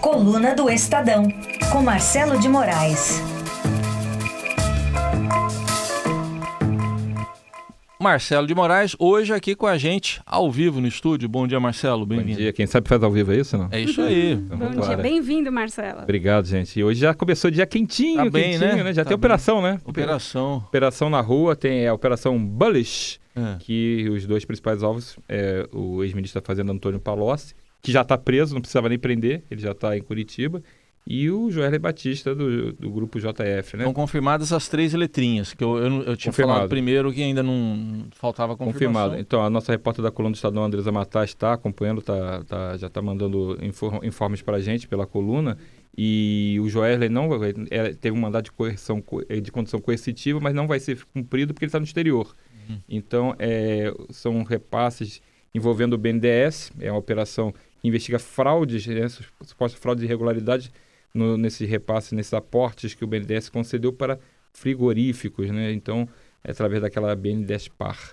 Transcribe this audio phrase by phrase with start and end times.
[0.00, 1.24] Coluna do Estadão,
[1.72, 3.20] com Marcelo de Moraes.
[8.00, 11.28] Marcelo de Moraes, hoje aqui com a gente, ao vivo no estúdio.
[11.28, 12.06] Bom dia, Marcelo.
[12.06, 12.30] Bem-vindo.
[12.32, 12.52] Bom dia.
[12.52, 13.68] Quem sabe faz ao vivo, é isso, não?
[13.72, 14.32] É isso aí.
[14.34, 16.02] Então, Bom dia, bem-vindo, Marcelo.
[16.02, 16.78] Obrigado, gente.
[16.78, 18.84] E hoje já começou dia quentinho, tá bem, quentinho, né?
[18.84, 18.92] né?
[18.92, 19.26] Já tá tem bem.
[19.26, 19.80] operação, né?
[19.84, 20.58] Operação.
[20.68, 23.56] Operação na rua, tem a Operação Bullish, É.
[23.58, 28.16] que os dois principais alvos é o ex-ministro da Fazenda Antônio Palocci, que já está
[28.18, 30.62] preso, não precisava nem prender, ele já está em Curitiba,
[31.10, 33.84] e o Joel Batista do, do grupo JF, né?
[33.84, 36.56] Estão confirmadas as três letrinhas, que eu, eu, eu tinha Confirmado.
[36.58, 38.72] falado primeiro que ainda não faltava confirmação.
[39.04, 39.18] Confirmado.
[39.20, 42.88] Então, a nossa repórter da coluna do Estadão, Andresa Matar, está acompanhando, tá, tá- já
[42.88, 45.56] está mandando infor- informes para a gente pela coluna.
[45.96, 49.80] E o Joesley não vai- é, teve um mandato de coerção co- eh, de condição
[49.80, 52.34] coercitiva, mas não vai ser cumprido porque ele está no exterior.
[52.86, 55.22] Então, é, são repasses
[55.54, 59.06] envolvendo o BNDES, é uma operação investiga fraudes, né,
[59.44, 60.70] supostas fraudes e irregularidades
[61.14, 64.18] no, nesse repasse, nesses aportes que o BNDES concedeu para
[64.52, 65.72] frigoríficos, né?
[65.72, 66.08] Então,
[66.44, 68.12] é através daquela BNDES Par.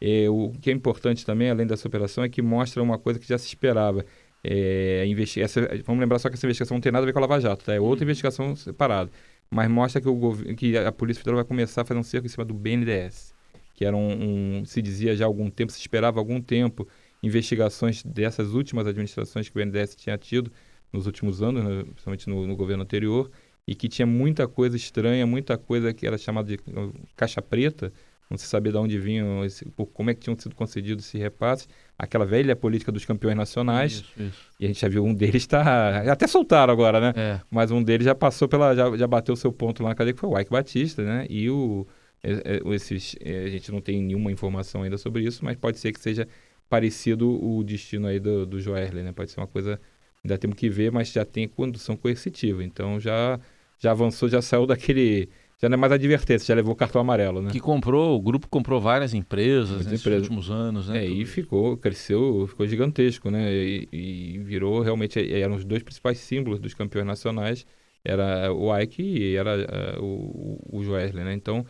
[0.00, 3.26] É, o que é importante também, além dessa operação, é que mostra uma coisa que
[3.26, 4.04] já se esperava.
[4.44, 7.18] É, investi- essa- vamos lembrar só que essa investigação não tem nada a ver com
[7.18, 7.74] a Lava Jato, tá?
[7.74, 9.10] é outra investigação separada.
[9.50, 12.26] Mas mostra que, o governo, que a Polícia Federal vai começar a fazer um cerco
[12.26, 13.34] em cima do BNDES,
[13.74, 16.86] que era um, um- se dizia já há algum tempo, se esperava há algum tempo,
[17.26, 20.50] investigações dessas últimas administrações que o BNDES tinha tido
[20.92, 23.30] nos últimos anos, né, principalmente no, no governo anterior,
[23.66, 27.92] e que tinha muita coisa estranha, muita coisa que era chamada de uh, caixa preta,
[28.30, 31.68] não se sabia de onde vinham, esse, como é que tinham sido concedidos esse repasse,
[31.96, 34.42] aquela velha política dos campeões nacionais, Isso, isso.
[34.58, 37.12] e a gente já viu um deles está até soltaram agora, né?
[37.16, 37.40] É.
[37.50, 40.20] Mas um deles já passou pela, já, já bateu seu ponto lá na cadeia, que
[40.20, 41.26] foi o Ike Batista, né?
[41.30, 41.86] E o,
[42.22, 45.92] é, é, esses, a gente não tem nenhuma informação ainda sobre isso, mas pode ser
[45.92, 46.26] que seja
[46.68, 49.12] parecido o destino aí do, do Joerle, né?
[49.12, 49.80] Pode ser uma coisa,
[50.24, 53.38] ainda temos que ver, mas já tem condução coercitiva, então já,
[53.78, 55.28] já avançou, já saiu daquele,
[55.60, 57.50] já não é mais advertência, já levou o cartão amarelo, né?
[57.50, 60.22] Que comprou, o grupo comprou várias empresas nesses empresas.
[60.22, 61.04] últimos anos, né?
[61.04, 63.52] É, e ficou, cresceu, ficou gigantesco, né?
[63.52, 67.66] E, e virou realmente, eram os dois principais símbolos dos campeões nacionais,
[68.04, 71.32] era o Ike e era eh, o, o Joesley, né?
[71.32, 71.66] Então,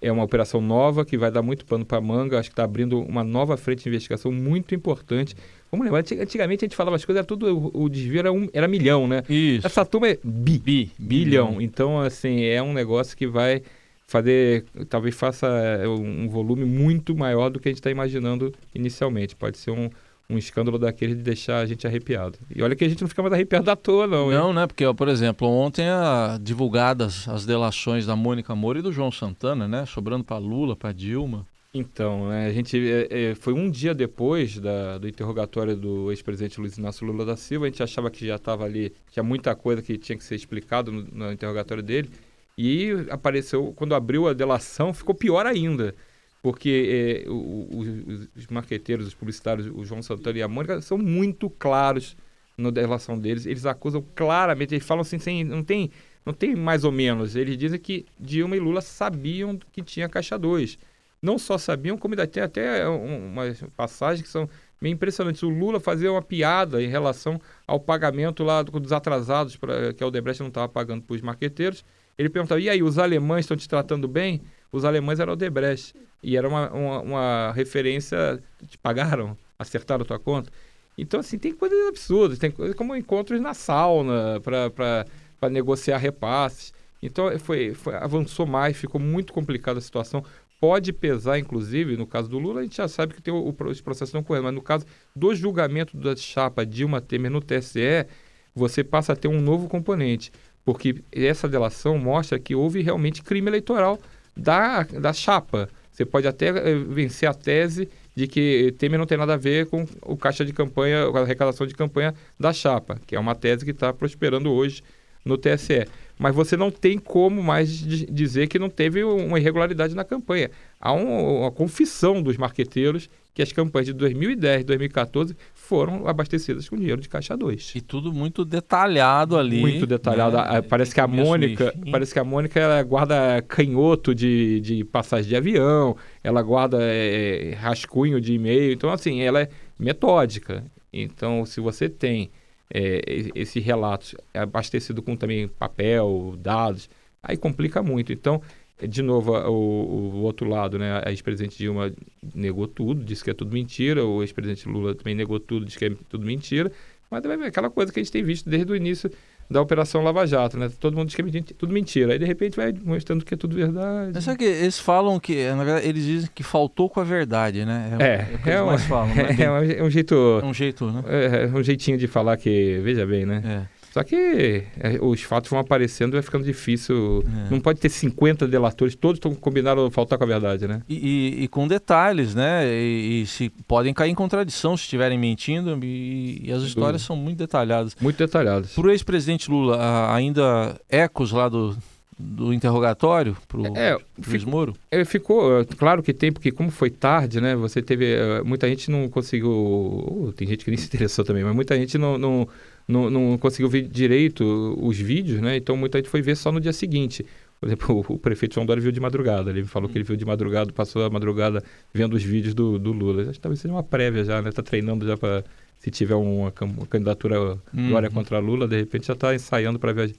[0.00, 3.00] é uma operação nova que vai dar muito pano para manga, acho que está abrindo
[3.00, 5.34] uma nova frente de investigação muito importante.
[5.70, 8.48] Vamos lembrar, antig- antigamente a gente falava as coisas, era tudo, o, desvio era, um,
[8.52, 9.22] era milhão, né?
[9.28, 9.66] Isso.
[9.66, 11.60] Essa turma é bi, Bi, bilhão.
[11.60, 13.62] Então, assim, é um negócio que vai
[14.06, 19.36] fazer, talvez faça é, um volume muito maior do que a gente está imaginando inicialmente.
[19.36, 19.88] Pode ser um,
[20.30, 22.38] um escândalo daquele de deixar a gente arrepiado.
[22.54, 24.30] E olha que a gente não fica mais arrepiado à toa, não.
[24.32, 24.38] hein?
[24.38, 24.66] Não, né?
[24.66, 29.10] Porque, ó, por exemplo, ontem a, divulgadas as delações da Mônica Moura e do João
[29.10, 29.84] Santana, né?
[29.86, 31.46] Sobrando para Lula, para Dilma.
[31.72, 36.60] Então, né, a gente é, é, foi um dia depois da- do interrogatório do ex-presidente
[36.60, 37.66] Luiz Inácio Lula da Silva.
[37.66, 40.90] A gente achava que já estava ali, tinha muita coisa que tinha que ser explicado
[40.90, 42.10] no, no interrogatório dele.
[42.58, 45.94] E apareceu, quando abriu a delação, ficou pior ainda.
[46.42, 50.80] Porque é, o- o- os, os marqueteiros, os publicitários, o João Santana e a Mônica,
[50.80, 52.16] são muito claros
[52.56, 53.46] na delação deles.
[53.46, 55.90] Eles acusam claramente, eles falam assim, sem, não, tem,
[56.24, 57.36] não tem mais ou menos.
[57.36, 60.78] Eles dizem que Dilma e Lula sabiam que tinha caixa 2
[61.22, 64.48] não só sabiam, como ainda tem até um- umas passagens que são
[64.80, 65.42] meio impressionantes.
[65.42, 70.02] O Lula fazia uma piada em relação ao pagamento lá do- dos atrasados, pra, que
[70.02, 71.84] a Odebrecht não estava pagando para os marqueteiros.
[72.16, 74.40] Ele perguntava, e aí, os alemães estão te tratando bem?
[74.72, 75.94] Os alemães eram a Odebrecht.
[76.22, 79.36] E era uma, uma, uma referência, te pagaram?
[79.58, 80.50] Acertaram a tua conta?
[80.96, 82.38] Então, assim, tem coisas absurdas.
[82.38, 86.72] Tem coisas como encontros na sauna para negociar repasses.
[87.02, 90.22] Então, foi, foi, avançou mais, ficou muito complicada a situação
[90.60, 93.64] pode pesar, inclusive, no caso do Lula, a gente já sabe que tem o, o,
[93.64, 94.84] os processos não correndo, mas no caso
[95.16, 98.06] do julgamento da chapa Dilma Temer no TSE,
[98.54, 100.30] você passa a ter um novo componente,
[100.64, 103.98] porque essa delação mostra que houve realmente crime eleitoral
[104.36, 105.68] da, da chapa.
[105.90, 109.66] Você pode até eh, vencer a tese de que Temer não tem nada a ver
[109.66, 113.64] com o caixa de campanha, a arrecadação de campanha da chapa, que é uma tese
[113.64, 114.82] que está prosperando hoje
[115.24, 115.86] no TSE.
[116.18, 120.50] Mas você não tem como mais dizer que não teve uma irregularidade na campanha.
[120.78, 126.68] Há um, uma confissão dos marqueteiros que as campanhas de 2010 e 2014 foram abastecidas
[126.68, 127.72] com dinheiro de caixa 2.
[127.76, 129.60] E tudo muito detalhado ali.
[129.60, 130.36] Muito detalhado.
[130.36, 130.60] Né?
[130.60, 135.36] Parece que a Mônica, parece que a Mônica ela guarda canhoto de, de passagem de
[135.36, 138.72] avião, ela guarda é, rascunho de e-mail.
[138.72, 140.62] Então, assim, ela é metódica.
[140.92, 142.30] Então, se você tem
[142.72, 146.88] é, relato abastecido com também papel, dados,
[147.22, 148.12] aí complica muito.
[148.12, 148.40] Então,
[148.88, 151.02] de novo, o, o outro lado, né?
[151.04, 151.92] A ex-presidente Dilma
[152.34, 154.04] negou tudo, disse que é tudo mentira.
[154.04, 156.72] O ex-presidente Lula também negou tudo, disse que é tudo mentira.
[157.10, 159.10] Mas é aquela coisa que a gente tem visto desde o início
[159.50, 160.70] da Operação Lava Jato, né?
[160.78, 162.12] Todo mundo diz que é tudo mentira.
[162.12, 164.12] Aí, de repente, vai mostrando que é tudo verdade.
[164.14, 167.64] Mas sabe que eles falam que, na verdade, eles dizem que faltou com a verdade,
[167.64, 167.98] né?
[167.98, 170.14] É, é, é, é, um, falam, é, é, um, jeito...
[170.40, 171.02] É um jeito, né?
[171.08, 173.66] É, um jeitinho de falar que, veja bem, né?
[173.66, 173.79] É.
[173.92, 177.24] Só que é, os fatos vão aparecendo e vai ficando difícil.
[177.26, 177.50] É.
[177.50, 180.82] Não pode ter 50 delatores, todos estão combinados a faltar com a verdade, né?
[180.88, 182.66] E, e, e com detalhes, né?
[182.66, 185.78] E, e, se podem cair em contradição se estiverem mentindo.
[185.82, 187.96] E, as histórias são muito detalhadas.
[188.00, 188.72] Muito detalhadas.
[188.72, 191.76] Para o ex-presidente Lula, ainda ecos lá do,
[192.20, 194.74] do interrogatório para o é, Luiz Moro?
[194.90, 197.56] É, ficou, claro que tem, porque como foi tarde, né?
[197.56, 198.14] Você teve.
[198.14, 200.32] Eh, muita gente não conseguiu.
[200.36, 202.48] Tem gente que nem se interessou também, mas muita gente não, não
[202.90, 205.56] não, não conseguiu ver direito os vídeos, né?
[205.56, 207.24] Então muita gente foi ver só no dia seguinte.
[207.60, 209.50] Por exemplo, o, prefeito João Dória viu de madrugada.
[209.50, 212.92] Ele falou que ele viu de madrugada, passou a madrugada vendo os vídeos do, do
[212.92, 213.22] Lula.
[213.22, 214.50] Acho que talvez seja uma prévia já, né?
[214.50, 215.44] Tá treinando já para
[215.78, 217.88] se tiver uma, uma candidatura uhum.
[217.88, 220.14] Dória contra Lula, de repente já está ensaiando para ver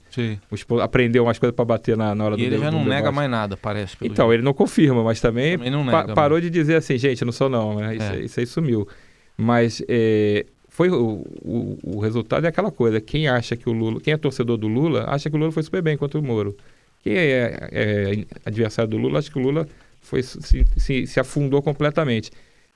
[0.50, 3.12] os, aprender umas coisas para bater na, na hora e do ele já não nega
[3.12, 3.96] mais nada, parece.
[4.02, 4.32] Então, jeito.
[4.32, 7.76] ele não confirma, mas também, também pa parou de dizer assim, gente, não sou não,
[7.76, 7.94] né?
[7.94, 8.20] Isso, é.
[8.22, 8.88] isso aí sumiu.
[9.36, 12.98] Mas é, foi o, o, o, resultado é aquela coisa.
[12.98, 15.62] Quem acha que o Lula, quem é torcedor do Lula, acha que o Lula foi
[15.62, 16.56] super bem contra o Moro.
[17.02, 19.68] Quem é, é adversário do Lula, acha que o Lula
[20.00, 22.30] foi, se, se, se, afundou completamente.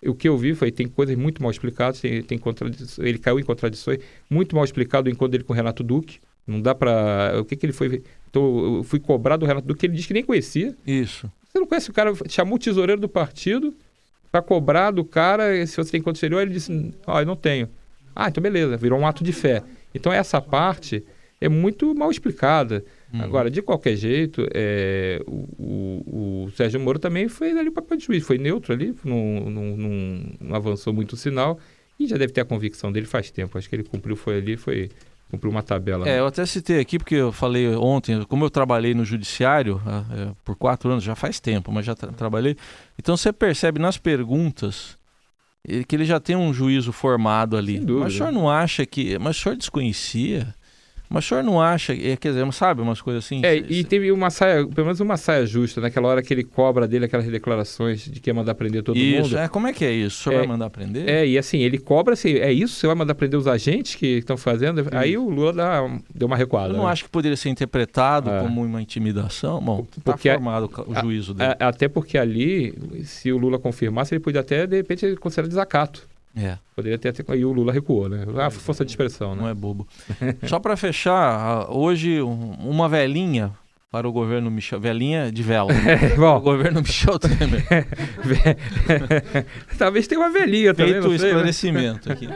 [0.05, 2.39] O que eu vi foi tem coisas muito mal explicadas, tem, tem
[2.99, 3.99] ele caiu em contradições,
[4.29, 6.19] muito mal explicado o encontro dele com o Renato Duque.
[6.47, 8.03] Não dá para o que, que ele foi.
[8.29, 10.77] Então, eu fui cobrar do Renato Duque, ele disse que nem conhecia.
[10.87, 11.33] Isso.
[11.49, 13.75] Você não conhece o cara, chamou o tesoureiro do partido
[14.31, 17.71] para cobrar do cara se você tem conta exterior, ele disse: "Ah, eu não tenho".
[18.17, 19.63] Ah, então beleza, virou um ato de fé.
[19.95, 21.05] Então essa parte
[21.41, 22.85] é muito mal explicada.
[23.13, 23.23] Uhum.
[23.23, 27.99] Agora, de qualquer jeito, é, o, o, o, Sérgio Moro também foi ali o papel
[27.99, 31.59] de juiz, foi neutro ali, não, não, não, não, avançou muito o sinal
[32.01, 33.57] e já deve ter a convicção dele faz tempo.
[33.57, 34.91] Acho que ele cumpriu, foi ali, foi
[35.31, 36.09] cumpriu uma tabela.
[36.09, 36.19] É, né?
[36.21, 40.57] eu até citei aqui porque eu falei ontem, como eu trabalhei no judiciário é, por
[40.57, 42.57] quatro anos, já faz tempo, mas já tra trabalhei.
[42.99, 44.97] Então você percebe nas perguntas
[45.87, 47.79] que ele já tem um juízo formado ali.
[48.01, 49.19] Mas o senhor não acha que.
[49.19, 50.55] Mas o senhor desconhecia?
[51.09, 53.41] Mas o senhor não acha, é, quer dizer, sabe, umas coisas assim?
[53.45, 56.87] É, e teve uma saia, pelo menos uma saia justa, naquela hora que ele cobra
[56.89, 59.27] dele aquelas declarações de que ia mandar prender todo isso, mundo.
[59.27, 60.21] Isso, é, como é que é isso?
[60.21, 61.09] O senhor é, vai mandar prender?
[61.09, 62.75] É, e assim, ele cobra assim, é isso?
[62.75, 64.81] Você vai mandar prender os agentes que estão fazendo?
[64.81, 64.91] Isso.
[64.93, 66.73] Aí o Lula dá, deu uma recuada.
[66.73, 66.91] Eu não né?
[66.91, 68.41] acho que poderia ser interpretado é.
[68.41, 69.61] como uma intimidação.
[69.61, 71.55] Bom, está formado o juízo dele.
[71.61, 72.75] A, até porque ali,
[73.05, 76.16] se o Lula confirmasse, ele podia até, de repente, considerar desacato.
[76.37, 76.59] É.
[76.75, 77.25] Poderia ter até.
[77.35, 78.25] E o Lula recuou, né?
[78.37, 79.43] Ah, força de expressão, né?
[79.43, 79.89] Não é bobo.
[80.47, 83.53] Só para fechar, hoje uma velhinha
[83.91, 84.79] para o governo Michel.
[84.79, 85.73] Velhinha de vela.
[85.87, 86.37] É, bom.
[86.37, 87.65] O governo Michel Temer.
[89.79, 90.93] Talvez tenha uma velhinha também.
[90.93, 91.17] Feito o né?
[91.17, 92.15] esclarecimento né?
[92.15, 92.29] aqui.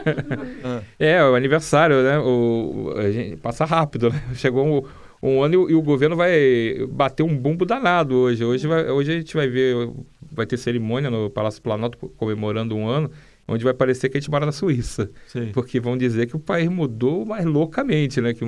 [0.97, 2.17] É, o aniversário, né?
[2.17, 4.19] O, a gente, passa rápido, né?
[4.33, 4.83] Chegou um,
[5.21, 8.43] um ano e, e, o governo vai bater um bumbo danado hoje.
[8.43, 9.91] Hoje, vai, hoje a gente vai ver,
[10.31, 13.11] vai ter cerimônia no Palácio Planalto comemorando um ano
[13.51, 15.11] onde vai parecer que a gente mora na Suíça.
[15.27, 15.51] Sim.
[15.53, 18.33] Porque vão dizer que o país mudou mais loucamente, né?
[18.33, 18.45] Que,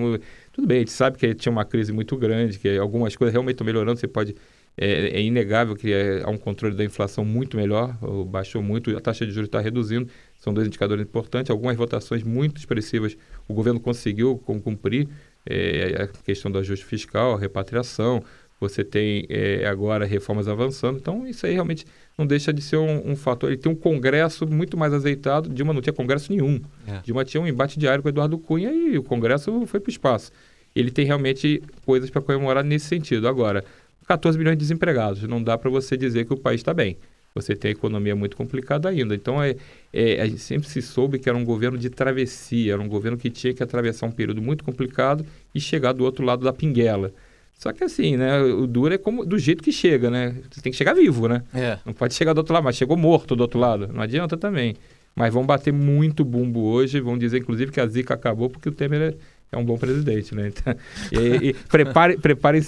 [0.52, 3.56] tudo bem, a gente sabe que tinha uma crise muito grande, que algumas coisas realmente
[3.56, 4.36] estão melhorando, você pode...
[4.76, 7.96] É, é inegável que é, há um controle da inflação muito melhor,
[8.26, 10.10] baixou muito, a taxa de juros está reduzindo,
[10.40, 13.16] são dois indicadores importantes, algumas votações muito expressivas
[13.48, 15.08] o governo conseguiu cumprir,
[15.46, 18.24] é, a questão do ajuste fiscal, a repatriação,
[18.60, 21.86] você tem é, agora reformas avançando, então isso aí realmente
[22.18, 23.50] não deixa de ser um, um, fator.
[23.52, 25.50] Ele tem um congresso muito mais azeitado.
[25.50, 26.62] Dilma não tinha congresso nenhum.
[26.88, 27.00] É.
[27.04, 29.92] Dilma tinha um embate diário com o Eduardo Cunha e o congresso foi para o
[29.92, 30.32] espaço.
[30.76, 33.28] Ele tem realmente coisas para comemorar nesse sentido.
[33.28, 33.64] Agora,
[34.08, 35.24] 14 milhões de desempregados.
[35.24, 36.98] Não dá para você dizer que o país está bem.
[37.36, 39.16] Você tem a economia muito complicada ainda.
[39.16, 39.56] Então, é,
[39.92, 43.18] é, a gente sempre se soube que era um governo de travessia, era um governo
[43.18, 47.12] que tinha que atravessar um período muito complicado e chegar do outro lado da pinguela.
[47.58, 48.42] Só que assim, né?
[48.42, 50.36] O duro é como do jeito que chega, né?
[50.52, 51.44] Você tem que chegar vivo, né?
[51.54, 51.78] É.
[51.86, 53.88] Não pode chegar do outro lado, mas chegou morto do outro lado.
[53.88, 54.76] Não adianta também.
[55.16, 58.72] Mas vão bater muito bumbo hoje, vão dizer, inclusive, que a zica acabou porque o
[58.72, 59.16] Temer é,
[59.52, 60.48] é um bom presidente, né?
[60.48, 60.76] Então,
[61.12, 62.60] e, e prepare, prepare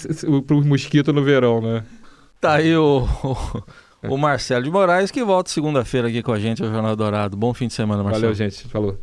[0.46, 1.82] para os mosquitos no verão, né?
[2.40, 6.62] Tá aí o, o, o Marcelo de Moraes, que volta segunda-feira aqui com a gente
[6.62, 7.36] ao Jornal Dourado.
[7.36, 8.22] Bom fim de semana, Marcelo.
[8.22, 8.68] Valeu, gente.
[8.68, 8.98] Falou.